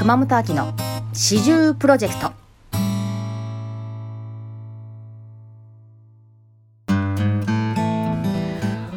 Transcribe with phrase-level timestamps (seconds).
[0.00, 0.72] 熊本秋の
[1.12, 2.32] 四十プロジェクト。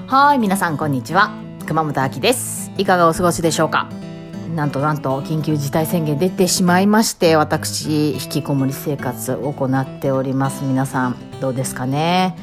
[0.07, 1.33] はい皆さんこんにちは。
[1.67, 2.71] 熊本秋です。
[2.77, 3.89] いかがお過ごしでしょうか？
[4.55, 10.63] なんとなんと緊急事態宣言出てしまいまして私引きこもり生活を行っております。
[10.63, 12.37] 皆さんどうですかね？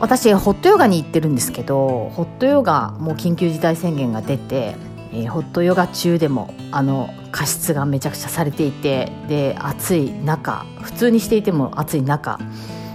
[0.00, 4.76] 私ホットヨガに行ってるんですけどホットヨガも緊急事態宣言が出て、
[5.12, 12.38] えーホットヨガ中でもあの加湿がめちゃくちゃされていてで暑い中普通にしていても暑い中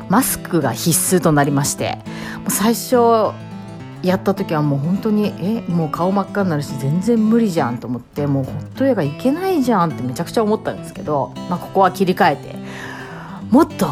[0.09, 1.97] マスクが必須となりまして
[2.39, 2.95] もう最初
[4.03, 12.55] やった時はもう本当にえもう顔真っ赤になるし全然無理じゃんと思ってもうホットヨガいけないじゃんってめちゃくちゃ思ったんですけど、まあ、ここは切り替えて
[13.51, 13.87] もっと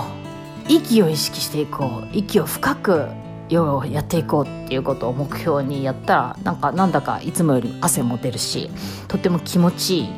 [0.67, 3.07] 息を意識していこう息を深く
[3.49, 8.69] ヨガをやっていこうっていうことを目標にやったらなんかなんだかいつもより汗も出るし
[9.07, 10.09] とっても気持ちいい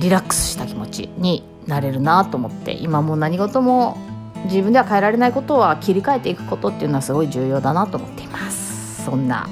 [0.00, 3.96] リラックスした気持ちになれるなと思って今も何事も
[4.44, 9.04] 自分では変えられないことは切り替えていくことっていうのはすごい重要だなと思っています。
[9.04, 9.48] そんな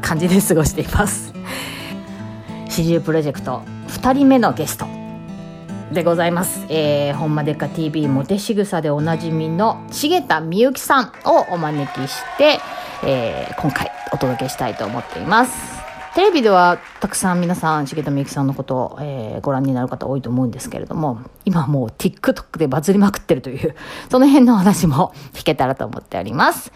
[0.00, 1.34] 感じで過ごしています。
[2.68, 4.97] 四十プロジェクト2人目のゲスト。
[5.92, 6.66] でございます。
[6.68, 12.58] えー、ほんまでっか TV モテしぐさでおなじみの重田みゆきさんをお招きして、
[13.04, 15.78] えー今回お届けしたいと思っています。
[16.14, 23.74] テレビではたくさん皆さん重田みゆきさんのことを、えーご覧になる方多いと思うんですけれども今もう TikTok でバズりまくってるという
[24.10, 26.72] その辺の話も聞けたらと思っております。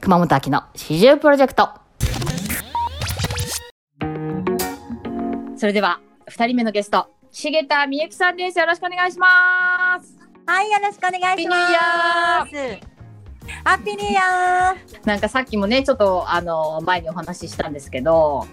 [0.00, 1.68] 熊本秋の四十プロジェクト
[5.56, 8.58] それでは2人目のゲスト重田みゆきさんです。
[8.58, 10.18] よろしくお願いします。
[10.46, 12.52] はい、よろしくお願いします。
[13.64, 18.46] ハッピーニーヤーなんかさっきもね、ちょっとあの前にお話ししたんですけど、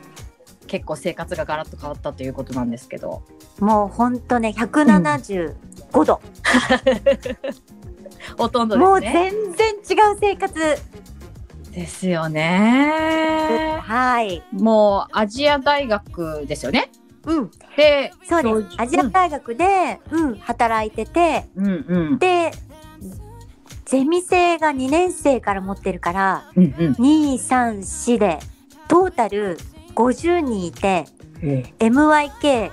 [0.68, 3.22] 結構生活がガラッと変わったということなんですけど、
[3.60, 6.22] もうほんとね、175度。
[8.38, 9.32] ほとんどもうですね。
[9.58, 10.58] 全然違う生活。
[11.72, 13.78] ですよね。
[13.82, 14.42] はい。
[14.54, 16.90] もうアジア大学ですよね。
[17.30, 17.52] うん。
[17.78, 18.82] で、そうです。
[18.82, 22.52] アジア大学で、うん、働いてて、うんうんで、
[23.86, 28.40] ゼミ生が2年生から持ってるから、うんうん2、3、4で、
[28.88, 29.58] トータル
[29.96, 31.06] 50人いて、
[31.80, 32.72] MYK、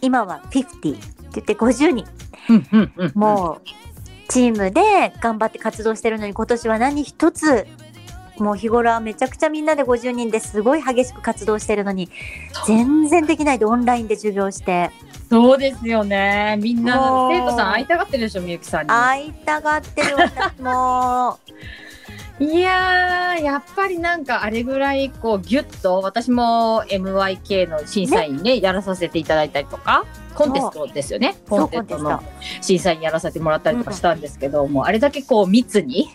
[0.00, 2.06] 今は50って言って50人。
[2.50, 3.68] うんうんうんもう、
[4.28, 7.66] チームで頑張って活動してるのに今年は何一つ、
[8.38, 12.08] もう日頃はめちゃくちゃみんなで50人ですごい激しく活動してるのに、
[12.66, 14.90] 全然できないでオンラインで授業して、
[15.28, 16.58] そうですよね。
[16.60, 18.88] みんな生徒さん会いたがってるでしょ、みゆきさんに。
[18.88, 21.38] 会いたがってる私も。
[22.40, 30.04] いやーやっぱりなんかあれぐらいこうギュッと私も MYK の審査員ねやらさせていただいたりとか
[30.34, 32.20] コンテストですよねコンテストの
[32.60, 36.08] 審査員やらせてもらったりとかしたんですけど、もうあれだけこう密に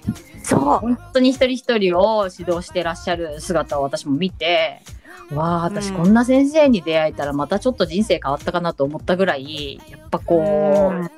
[0.47, 0.59] そう。
[0.59, 4.81] 本当に一人一人を指導してらっしゃる姿を私も見て
[5.31, 11.09] わあ私うんこんな先生に出会えたらまたちょっと人生変わったかなと思ったぐらいやっぱこう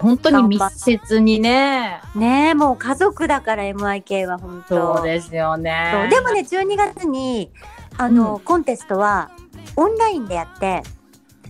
[0.00, 2.00] 本当に密接にね。
[2.14, 4.96] うんねえ、もう家族だから MIK は本当。
[4.96, 6.08] そうですよね。
[6.10, 7.50] でもね、12月に、
[7.98, 9.30] あの、コンテストは
[9.76, 10.82] オンラインでやって、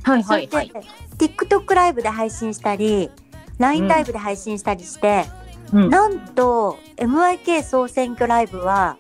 [0.03, 0.73] はいはいはい。
[1.17, 3.13] TikTok ライブで配信したり、
[3.59, 5.40] LINE ライブで配信したりして、うん
[5.73, 8.97] なんと MIK 総選挙ライブは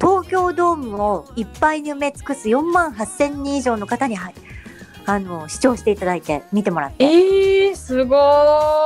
[0.00, 4.34] 東京ドームをいっぱいに埋め尽くす4万8000人以上の方に、はい、
[5.06, 7.04] あの視聴していただいて見てもらって。
[7.04, 8.16] えー、すご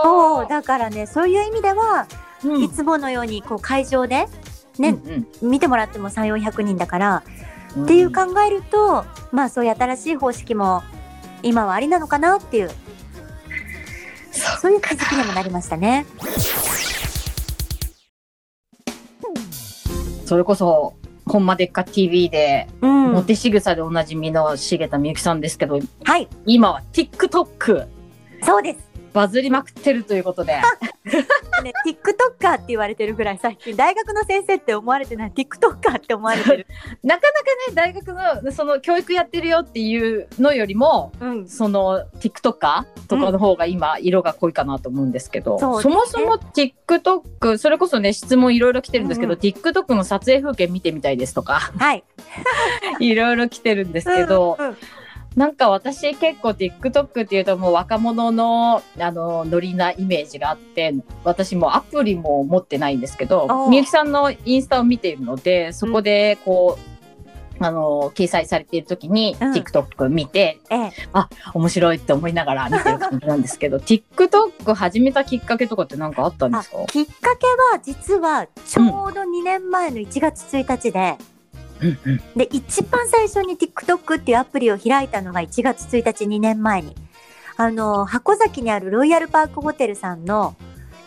[0.04, 2.06] そうーだからねそういう意味では、
[2.44, 2.62] うん。
[2.62, 4.26] いつものようにこう会場で
[4.78, 7.22] ね、うん見てもらっても3400人だから、
[7.76, 7.84] うん。
[7.84, 10.82] っていう考えるとまあそういう新しい方式も
[11.42, 12.70] 今はありなのかなっていう
[14.60, 16.06] そういう気づきにもなりましたね。
[20.28, 20.94] それこそ、
[21.24, 26.28] ほんまでっか TV で、うん、モテ仕草でおなじみの重田みゆきさんですけど、はい。
[26.44, 27.86] 今は TikTok
[28.42, 28.78] そうです。
[29.14, 30.60] バズりまくってるということで。
[31.62, 36.66] ね、TikToker って言われてるぐらい最近大学の先生って思われてない TikToker って思われてる。
[37.02, 38.12] なかなかね、大学
[38.44, 52.04] のその教育やってるよっていうのよりも、うん、その TikToker とかの方が今色が濃いかなと思うんですけど、そうそもそも TikTok、それこそね、質問いろいろ来てるんですけど、うん TikTok の撮影風景見てみたいですとか、はい。
[53.00, 54.76] いろいろ来てるんですけど、うんうん
[55.38, 60.92] なんか私結構 TikTok っていうともう若者のあのノリなイメージがあって
[61.22, 66.98] 私もアプリも持ってないんですけどみゆきさんのインスタを見ているのでそこでこう
[67.60, 69.52] あの、掲載されている時に、うん。
[69.52, 70.92] TikTok 見て、ええ。
[71.54, 76.78] 面白いって思いながら見てる感じなんですけど、 TikTok 始めたきっかけとかって何かあったんですか？
[76.84, 81.37] あきっかけは実はちょうど2年前の1月1日で、うん
[81.80, 82.20] うん。
[82.36, 86.94] で一番最初に TikTok っていうアプリを開いたのが1月1日2年前に。
[87.56, 90.54] あの箱崎にあるロイヤルパークホテルさんの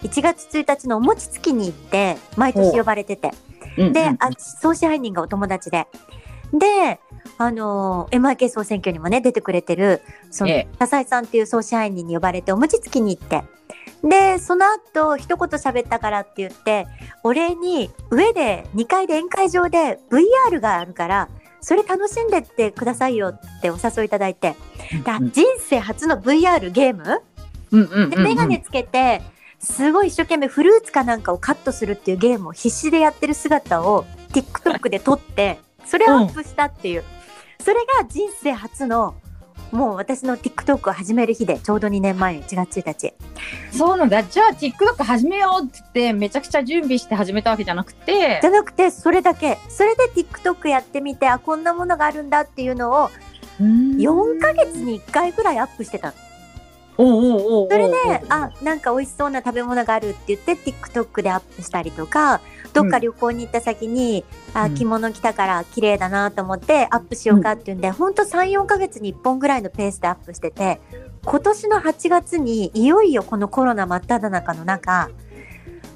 [0.04, 3.32] 1月1日のお餅つきに行って毎年呼ばれてて。
[3.78, 3.84] う。
[3.84, 5.88] んうんで、あ総支配人がお友達で。
[6.54, 7.00] で
[7.38, 10.68] あの MIK 総選挙にもね出てくれてるそのええ。
[10.80, 13.44] 笹井さんっていう総支配人に呼ばれてお餅つきに行って
[14.04, 16.88] でその後一言喋ったからって言って
[17.24, 21.30] お礼に上で2階で宴会場で VR があるから
[21.62, 24.56] それ楽しんでってくださいよってお誘いいただいて、
[25.04, 25.32] だうん。
[25.32, 27.22] 人生初の VR ゲーム？
[27.72, 28.10] うんうんうんうん。
[28.10, 29.22] でメガネつけて
[29.60, 37.04] すごい一生懸命フルーツかなんかをカットするっていうゲームを必死でやってる姿を TikTok で撮ってそれをアップしたっていう、
[37.60, 39.14] それが人生初の
[39.72, 43.14] もう私の TikTok を始める日でちょうど2年前の1月1日。
[43.78, 44.24] そうなんだ。
[44.24, 48.40] じゃあ TikTok 始めようって言って、めちゃくちゃ準備して始めたわけじゃなくて。
[48.42, 49.58] じゃ、なくてそれだけ。
[49.70, 53.10] それで TikTok やってみてあこんなものがあるんだっていうのを
[53.60, 56.14] 4ヶ月に1回ぐらいアップしてた
[57.70, 57.96] それで、
[58.30, 62.42] あ、なんか美味しそうな食べ物があるって言って、TikTok でアップしたりとか、
[62.74, 70.80] どっか旅行に行った先に、あ、うん着物着たから綺麗だなと思ってアップしようかっていうんで、ほんと3、4ヶ月に1本ぐらいのペースでアップしてて、
[71.24, 75.10] 今年の8月にいよいよこのコロナ真っ只中の中、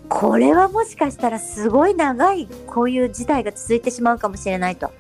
[0.07, 4.91] これはもしかしたらすごい長いこういう事態が続いてしまうかもしれないと。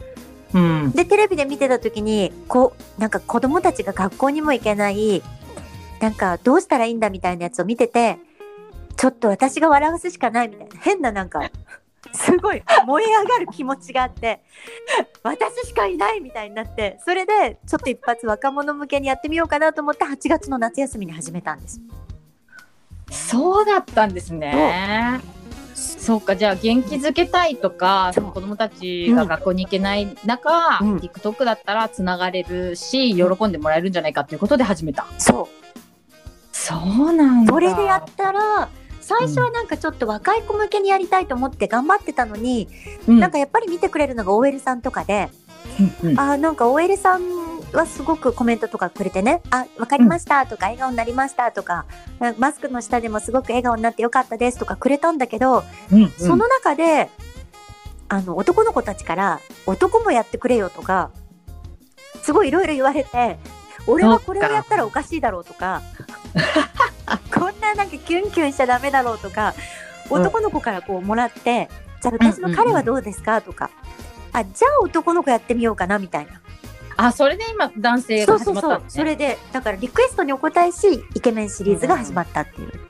[0.53, 0.91] うん。
[0.91, 5.21] でテレビで見てた時にこうなんか子供たちが学校にも行けない
[5.99, 8.17] なんかどうしたらいいんだみたいなやつを見てて
[8.97, 11.49] ちょっと私が笑わすしかないみたいな変ななんか
[12.13, 14.41] すごい燃え上がる気持ちがあって
[15.23, 21.81] 私しかいないみたいになってそれでちょっと一発若者向けにやってみようかなと思って8月の夏休みに始めたんです。
[23.11, 25.19] そうだったんですね。
[25.75, 35.05] そうか、じゃあ元気づけたいとか、子供たちが学校に行けない中、うん TikTok だったらつながれるし、喜んでもらえるんじゃないかっていうことで始めた。
[35.17, 35.64] そう
[36.65, 37.53] そうなんだ。
[37.53, 38.69] それでやったら
[38.99, 42.67] 最初はなんかちょっと若い子向けにやりたいと思って頑張ってたのに、
[43.07, 45.29] うん、なんかやっぱり見てくれるのが OL さんとかで、
[46.01, 46.19] うんうん。
[46.19, 47.21] あーなんか OL さん
[47.71, 51.85] はすごくコメントとかくれてね、あ、わかりましたとか、笑顔になりましたとか、
[52.39, 56.09] マスクの下でもすごく笑顔になってよかったですとかくれたんだけど、うんうん。
[56.17, 57.11] その中で、
[58.07, 61.11] あの、男の子たちから、男もやってくれよとか、
[62.23, 63.37] すごいいろいろ言われて、
[63.87, 65.81] 俺はこれをやったらおかしいだろうとか、
[67.33, 69.53] こんななんかキュンキュンしちゃダメだろうとか、
[70.09, 71.69] 男の子からこうもらって、
[72.01, 73.69] じゃあ私の彼はどうですかとか、
[74.33, 76.41] あ、じゃあ男の子やってみようかなみたいな。
[76.97, 78.69] あ、それで今男性が始そうそうそう。
[78.69, 79.03] まったんですね。
[79.03, 82.84] それでだからリクエストにお答えしイケメンシリーズが始まったっていう、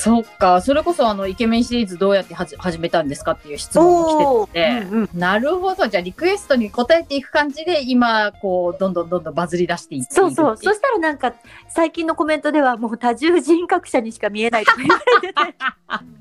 [0.00, 5.08] そっか、それこそあのイケメンシリーズどうやってはじ始めたんですかっていう質問も来てて、うんうん。
[5.12, 5.88] なるほど。
[5.88, 10.56] じゃあリクエストに答えていく感じで今こうどんどんどんどんバズり出していっているそうそう。
[10.56, 11.34] そしたらなんか
[11.68, 15.34] 最近のコメントではもう多重人格者にしか見えないとか言われてて。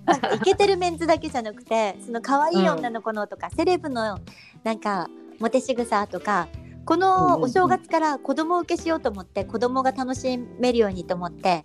[0.05, 4.19] なんかイケてるメンズだけじゃなくてその可愛い女の子のとか、セレブの
[4.63, 5.07] なんか
[5.39, 6.49] モテ仕草とか
[6.89, 11.63] このお正月から子供受けしようと思って子供が楽しめるようにと思って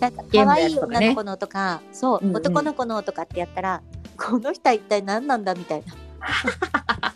[0.00, 2.36] なんか可愛い女の子のとかそう、うんうん。
[2.36, 3.84] 男の子のとかってやったら
[4.16, 5.94] この人は一体何なんだみたいな。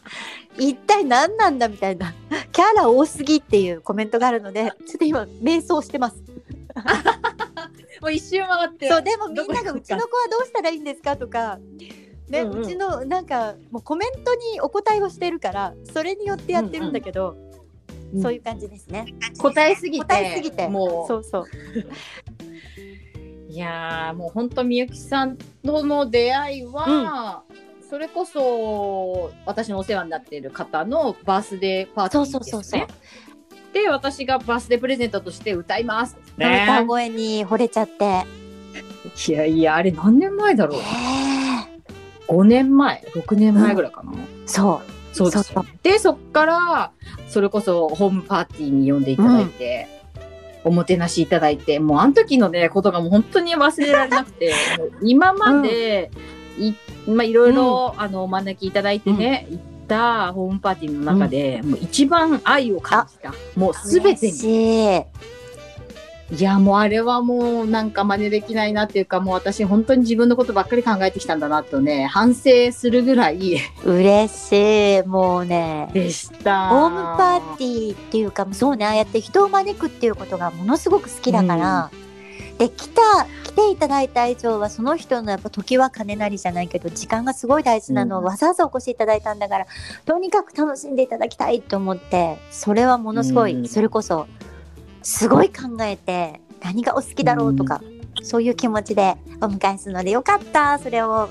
[0.59, 2.15] 一体何なんだみたいな。
[2.53, 6.23] キャラ多すぎっていうコメントがあるのでちょっと今迷走してます。
[8.01, 8.89] もう一周回って。
[8.89, 11.59] そうでもみんながうちの子はどうしたらいいんですかとか
[12.31, 17.51] ね、うんうんうちのなんかもうコメントにお答えをしてるからそれによってやってるんだけど、うん
[18.21, 19.07] そういう感じですね。
[19.39, 20.05] 答えすぎて。
[20.05, 21.45] 答えすぎてもそうそう。
[21.45, 21.47] う。
[23.49, 27.45] いやーもう本当みゆきさんとの出会いは、
[27.89, 32.51] それこそ私のお世話になっている方のバースデーパーティそうーです、ね。
[32.51, 32.89] そうそうそう。
[33.73, 36.17] で私がバースデープレゼントとして歌います。
[36.37, 38.25] 歌声に惚れちゃって。
[39.29, 41.20] いやいやあれ何年前だろうへえ。
[42.31, 44.13] 5年前6年前ぐらいかな、
[44.47, 45.15] そう。
[45.15, 45.53] そうです。
[45.53, 46.93] そうでそっから
[47.29, 49.89] それこそホームパーティーに呼んでいただいて、
[50.63, 54.55] おもてなしいただいてもうあの時のねことがもう本当に忘れられなくて
[55.03, 56.13] 今まで、
[56.59, 56.75] い
[57.11, 63.35] まあいろいろ、あのお招きいただいてね、行ったホームパーティーの中で、もう一番愛を感じた。
[63.57, 65.05] もうすべてに
[66.31, 66.37] い。
[66.37, 75.03] いやもうあれはもうなんか真似できないなっていうかもう私本当に自分のことばっかり考えてきたんだなとね反省するぐらい嬉しい。
[75.07, 75.91] もうね。
[75.93, 76.69] でした。
[76.69, 81.91] ホームパーティーっていうかそうねああやって人を招くっていうことがものすごく好きだから、
[82.59, 83.01] で来た
[83.45, 89.67] 来ていただいた以上はその人のやっぱ時は金なりじゃないけど時間がすごい大事なのをうんわざわざお越しいただいたんだから、
[90.05, 94.27] とにかく楽しんでいただきたいと思ってそれはものすごい、うんそれこそ
[95.03, 97.81] すごい考えて何がお好きだろうとか、
[98.23, 100.79] そういう気持ちでお迎えするのでよかった。
[100.79, 101.29] それを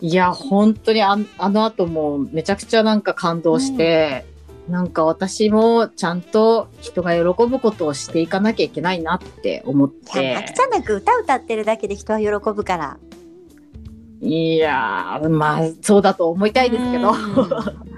[0.00, 4.24] いや本当にああの後もめちゃくちゃなんか感動して、
[4.68, 10.34] なんか私もちゃんと人が喜ぶことをしていかなきゃいけないなって思って。
[10.34, 12.98] 泣きじゃなく歌歌ってるだけで人は喜ぶから。
[14.22, 17.10] いやーまあそうだと思いたいですけど。
[17.10, 17.91] うん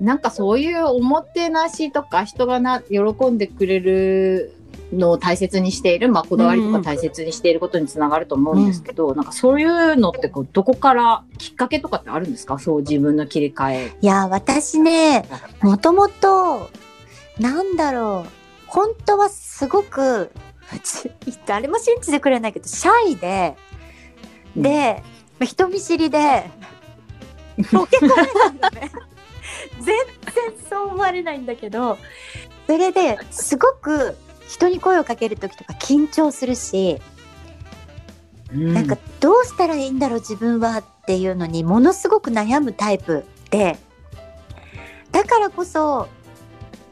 [0.00, 4.54] なんかそういうおもてなしとか人がな喜んでくれる
[4.92, 12.58] のを大切にしている、まあ、こだわりとか大切にしていることにつながると思うんですけど、なんかそういうのってこうどこからきっかけとかってあるんですか？
[12.58, 13.96] そう自分の切り替え。
[14.00, 15.26] いや、私ね、
[15.62, 16.70] もともと、
[17.38, 18.30] なんだろう、
[18.66, 20.30] 本当はすごく、
[20.82, 21.10] ち
[21.46, 23.56] 誰も信じてくれないけど、シャイで、
[24.56, 25.02] で、
[25.38, 26.50] まあ人見知りで、
[27.72, 28.10] ボケない
[28.60, 28.92] のね。
[29.80, 29.96] 全然
[30.68, 31.98] そう思われないんだけど、
[32.66, 34.16] それですごく
[34.48, 37.00] 人に声をかける時とか緊張するし、
[38.52, 38.74] うん。
[38.74, 43.76] なんかどうしたらいいんだろう自分はっていうのにものすごく悩むタイプで
[45.12, 46.08] だからこそ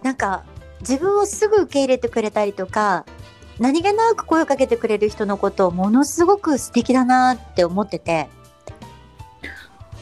[0.02, 0.44] なんか
[0.80, 3.06] 自分をすぐ受け入れてくれたりとか
[3.58, 8.28] 何気なく声をかけてくれる人のことをものすごく素敵だなって思ってて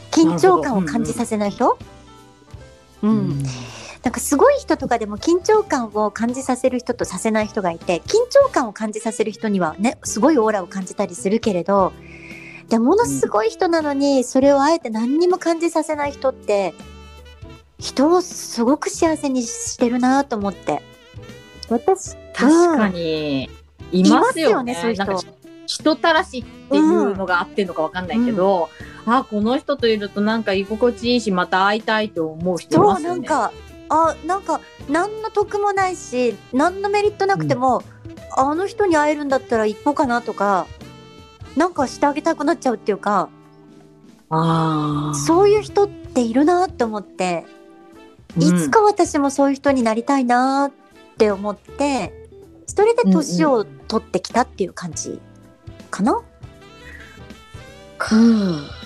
[0.09, 1.71] 緊張感を感じさせない人？
[1.71, 1.77] うん、
[3.01, 11.93] なんかすごい人とかでも緊張感を感じさせる人とさせない人がいて緊張感を感じさせる人にはねすごいオーラを感じたりするけれど
[12.69, 16.73] でものすごい人なのにそれをあえて何にも感じさせない人って
[17.81, 20.81] 人をすごく幸せにしてるなと思って。
[21.67, 23.49] 私確かに、
[23.91, 24.09] いますよね。
[24.09, 24.75] いますよね。
[24.75, 25.05] そういう人。
[25.05, 25.23] なんか
[25.65, 28.69] 人たらしっていうのがあってんのかわかんないけど、
[29.17, 33.15] あ、この人といるとなんか居心地いいし、また会いたいと思う人いそうますよね。
[33.15, 33.51] なんか
[33.89, 37.83] あなんか何の得もないし何のメリットなくても、
[38.37, 40.65] あの人に会えるんだったら一歩かなとか
[41.57, 43.29] なんかしてあげたくなっちゃうっていうか
[44.29, 45.15] ああ。
[45.15, 47.45] そういう人っているなって思って、
[48.37, 50.71] いつか私もそういう人になりたいなっ
[51.17, 52.13] て思って
[52.65, 55.19] それで年を取ってきたっていう感じ
[55.89, 56.21] かな、
[58.13, 58.80] うん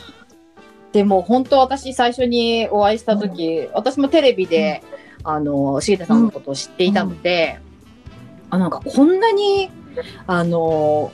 [0.95, 4.81] でも本当私最初にお会いした時、私もテレビで、
[5.25, 7.59] あの重田さんのことを知っていたので、
[8.49, 9.69] あなんかこんなに
[10.25, 11.11] あの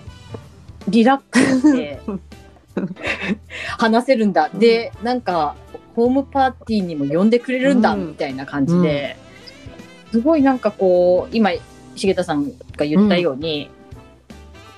[0.88, 2.00] リラックスして
[3.80, 5.56] 話せるんだ、でなんか
[5.96, 8.10] ホームパーティーにも呼んでくれるんだ、うん。
[8.10, 9.18] みたいな感じで、
[10.12, 11.50] すごいなんかこう今
[11.96, 13.68] 重田さんが言ったように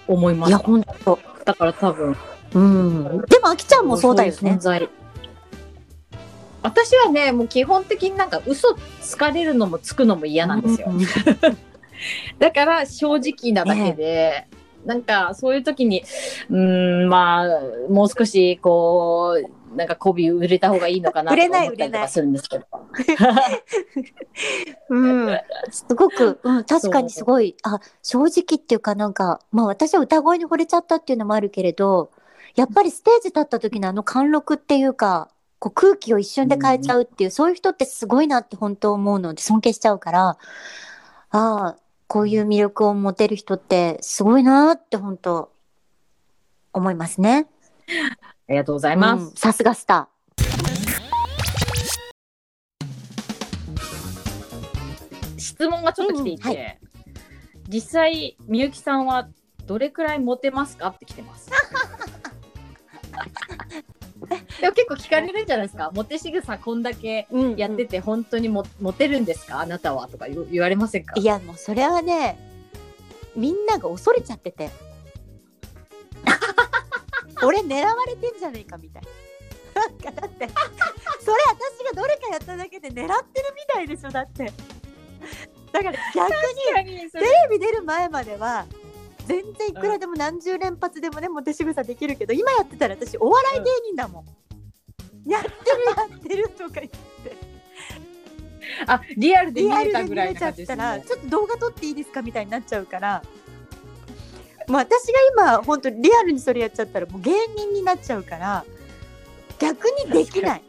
[0.08, 2.16] 思いまいやした、本当だから多分
[2.54, 3.22] うん。
[3.28, 4.60] でもあきちゃんもそうだよね。
[6.62, 11.00] 私はねもう基本的になんか嘘つかれるのもつくのも嫌なんですよ、うん
[12.40, 14.48] だから正直なだけで、
[14.86, 16.04] なんかそういう時に
[16.50, 17.48] うーんまあ
[17.90, 19.46] もう少しこう
[19.76, 22.66] なんか媚び売れた方がいいのかなとか売れない思ったりとかするんですけど。
[24.90, 25.40] うん、
[25.72, 32.12] すごく、うん、確かにすごい、あ、正直っていうかなんか、まあ私は歌声に惚れちゃったっていうのもあるけれど、
[32.56, 35.30] やっぱりステージ立った時のあの貫禄っていうか、
[35.60, 40.38] こう空気を一瞬で変えちゃうっていう、そういう人ってすごいなって本当思うので尊敬しちゃうから、あ
[41.32, 41.76] あ、
[42.08, 45.52] こういう魅力を持てる人ってすごいなって本当
[46.74, 47.48] 思いますね。
[48.48, 50.10] ありがとうございます、うんさすがスタ
[55.38, 56.76] 質問がちょっと来ていて、うんうんは
[57.70, 59.30] 実際みゆきさんは
[59.66, 61.50] どれくらいモテますかって来てます
[64.62, 65.92] でも結構聞かれるんじゃないですか？
[65.94, 67.28] モテ仕草こんだけ
[67.58, 69.60] やってて本当にもモテるんですか？
[69.60, 71.14] あなたはとか言言われませんか？
[71.20, 72.38] いやもうそれはね
[73.36, 74.70] みんなが恐れちゃってて。
[77.44, 79.10] 俺狙われてんじゃねえかみたいな。
[79.82, 84.46] なんかだってそれ私がどれかやっただけで狙ってるみたいでしょだって。
[85.72, 86.30] だから逆
[86.86, 88.66] ににテレビ出る前までは
[89.26, 95.54] 全然いくらでも何十連発でもねモテ仕草できるけど今やってたら私お笑い芸人だもん、やってる
[96.12, 97.54] やってるとか言って。
[98.88, 103.24] あリアルで見リアルえたぐらいちゃな感じですったら、ねちょっと動画撮っていいですかみたいになっちゃうから。
[104.68, 108.64] もう私が今本当リアルにそれやっちゃったらもう芸人になっちゃうから
[109.60, 110.64] 逆にできない。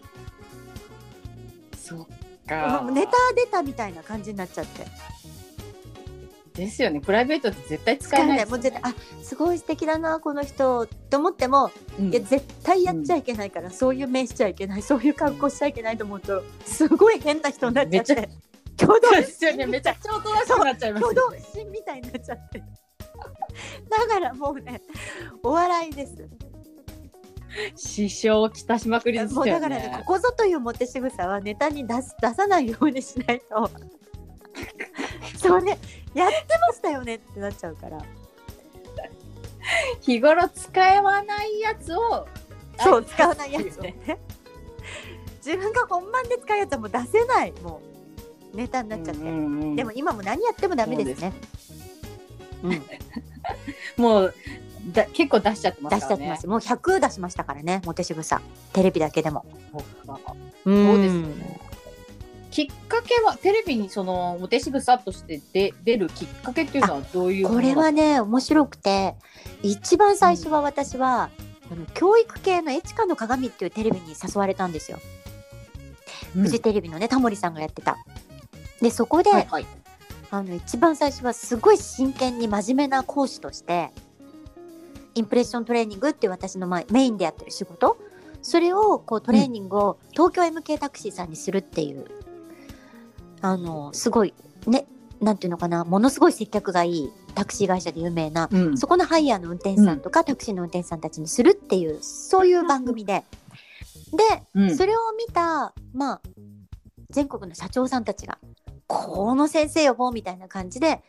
[1.77, 2.07] そっも
[2.49, 4.85] かうネタ出たみたいな感じになっちゃって
[6.55, 7.01] ですよね。
[7.01, 8.47] プライベートって絶対使使ええないい。
[8.47, 12.11] もう絶対あすごい素敵だなこの人と思ってもうん。
[12.11, 18.29] いや絶対やっちゃいけないから、そういう目しちゃいけないそういう格好しちゃいけないと思うとすごい変な人になっちゃって
[18.81, 22.59] 挙動そうですよねめちゃくちゃおとなしくなっちゃいますよ挙動ね不審みたいになっちゃって。
[22.59, 24.81] だからもうね
[25.43, 26.29] お笑いです。
[27.77, 29.53] 支障をきたしまくりですよね。
[29.53, 33.71] もうだからねここぞというモテ仕草はネタに出す出さないようにしないと
[35.49, 35.79] それ
[36.15, 37.99] やってましたよねってなっちゃうから。
[40.01, 42.27] 日頃使わないやつを
[42.79, 43.95] そう使わないやつをね。
[44.07, 44.19] ね
[45.45, 47.53] 自分が本番で使うやつはもう出せない。
[47.63, 47.81] も
[48.53, 49.77] うネタになっちゃって、うんうんうん。
[49.77, 51.33] でも今も何やってもダメですね。
[52.63, 52.83] うん。
[54.03, 54.35] もう
[54.93, 56.19] だ結構出しちゃってます出しからね。
[56.19, 56.47] ちゃってます。
[56.47, 57.83] もう100出しましたからね。
[57.85, 58.41] モテ仕草。
[58.73, 59.45] テレビだけでも。
[59.73, 61.61] そうですよね
[62.55, 69.17] きっかけはテレビにそのモテ仕草としてで出るきっかけっていうのはどういうこれはね面白くて
[69.65, 71.31] 一番最初は私は、
[71.73, 75.01] あの教育系の「エチカの鏡」っていうテレビに誘われたんですよ、
[76.37, 76.43] うん。
[76.43, 77.97] フジテレビのねタモリさんがやってた。
[78.81, 79.67] でそこで、はいはい。
[80.31, 83.91] あの一番最初はすごい真剣に真面目な講師として
[85.17, 87.97] インプレッショントレーニングっていう私のまあメインでやってる仕事。
[88.43, 92.05] それをこうトレーニングを東京 MK タクシーさんにするっていう、
[93.45, 94.33] あのすごい
[94.67, 94.87] ね
[95.21, 98.79] なんていうのかなものすごい接客がいいタクシー会社で有名なうん。
[98.79, 103.25] そこのハイヤーの運転手さんとか、タクシーの運転手さんたちにするっていうそういう番組で。
[104.13, 104.77] でうん。
[104.77, 106.21] それを見た、まあ、
[107.11, 108.39] 全国の社長さんたちが、
[108.87, 111.03] この先生呼ぼうみたいな感じで、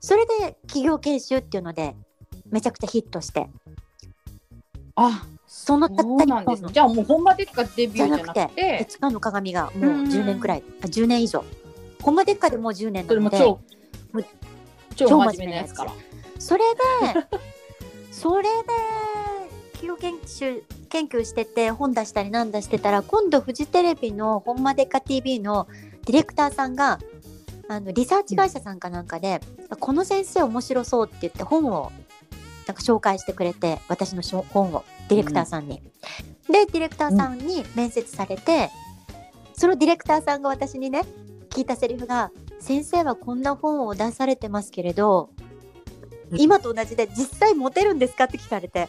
[0.00, 1.94] それで企業研修っていうので、
[2.50, 3.50] めちゃくちゃヒットして、
[4.96, 6.62] あそのたったなんです。
[6.62, 11.44] ねじゃあもう本場でっかデビューじゃなくじゃなて一番の鏡がもううん10年くらい、あ10年以上。
[12.02, 13.60] ほんまでっかでもう10年なので、超
[14.96, 15.74] 超超真面目なやつ。
[15.74, 15.92] から
[16.38, 16.64] それ
[17.12, 17.26] で、
[18.12, 18.48] それで、
[19.72, 25.68] 企業研修、研究してて、本出したりなんだしてたら、今度フジテレビのほんまでっか TV の
[26.04, 26.98] ディレクターさんが、
[27.68, 29.40] あの、リサーチ会社さんかなんかで、
[29.78, 31.92] この先生面白そうって言って本を、
[32.66, 35.82] なんか紹介してくれて、私の本を、ディレクターさんに。
[36.48, 38.70] で、ディレクターさんに面接されて、
[39.54, 41.02] そのディレクターさんが私にね、
[41.58, 45.30] 聞いたセリフが、先生はこんな本を出されてますけれど、
[46.30, 48.24] 今と同じで実際モテるんですか？
[48.24, 48.88] って聞かれて。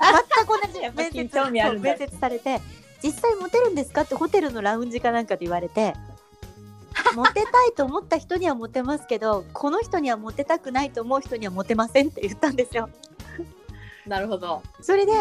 [0.00, 1.88] 全く同じ 面接興味あるんだ。
[1.90, 2.60] 面接されて
[3.02, 4.02] 実際モテるんですか？
[4.02, 5.94] ってホテルのラウンジかなんかで言われて。
[7.16, 12.88] モテたいと思った人にはモテますけどこの人にはモテたくないと思う人にはモテませんって言ったんですよ。
[14.06, 14.62] なるほど。
[14.80, 15.12] それで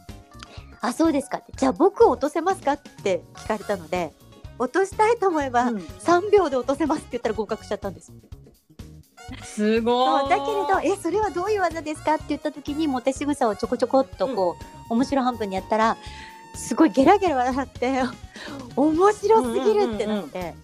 [0.82, 4.12] 「あそうですか」って「じゃあ僕を落とせますか?」って聞かれたので
[4.58, 5.76] 落としたいと思えば、うん。
[5.76, 8.12] 3秒で落とせますって言ったら合格しちゃったんです。
[9.42, 10.20] すごい。
[10.20, 14.56] そうだけれど「えそれはどういう技ですか?」って言った時にモテ仕草をちょこちょこっとこ
[14.90, 15.96] う、面白半分にやったら
[16.54, 18.02] すごいゲラゲラ笑って
[18.76, 20.54] 面白すぎるってなって、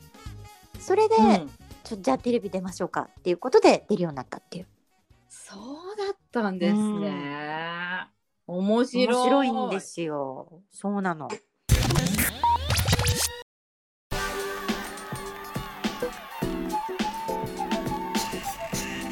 [0.80, 1.50] それで、うん。
[1.84, 4.66] ちょじゃあテレビ出ましょうかっていうことで出るようになったっていう。
[5.28, 8.06] そうだったんですね。
[8.46, 9.06] 面白い。
[9.06, 10.62] 面白いんですよ。
[10.70, 11.28] そうなの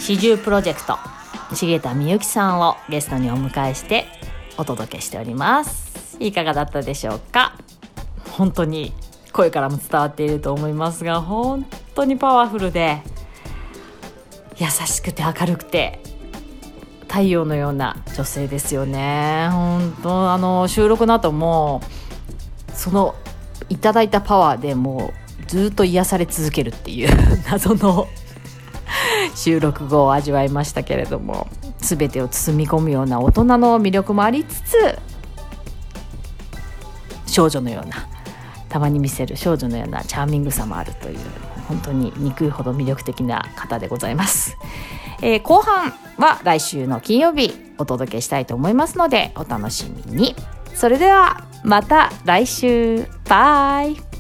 [0.05, 0.99] 四十プロジェクト。
[1.55, 4.07] 重田美幸さんをゲストにお迎えして
[4.59, 6.17] お届けしております。
[6.19, 7.55] いかがだったでしょうか？
[8.33, 8.93] 本当に
[9.33, 13.03] 声からも伝わっていると思いますが本当にパワフルで
[14.59, 16.01] 優しくて明るくて
[17.03, 19.49] 太陽のような女性ですよね。
[19.53, 21.81] 本当あの収録の後も
[22.75, 23.15] その
[23.69, 25.13] いただいたパワーでも
[25.43, 27.09] うずっと癒され続けるっていう
[27.49, 28.09] 謎の
[29.35, 34.99] 収録後を味わいましたけれども全てを包み込むような大人の魅力もありつつ
[37.27, 38.09] 少女のような
[38.69, 41.19] たまに見せる少女のようなチャーミングさもあるという
[41.69, 44.57] 本当に憎いほど魅力的な方でございます、
[45.23, 50.37] えー後半は来週の金曜日お届けしたいと思いますのでお楽しみに。
[50.75, 53.07] それではまた来週。
[53.29, 54.12] バイ。